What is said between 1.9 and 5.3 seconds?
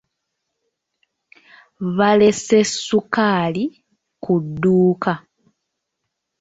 Baleese ssukaali ku dduuka.